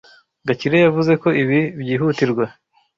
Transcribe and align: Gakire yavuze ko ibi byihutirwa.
Gakire 0.47 0.77
yavuze 0.85 1.11
ko 1.21 1.29
ibi 1.43 1.59
byihutirwa. 1.79 2.45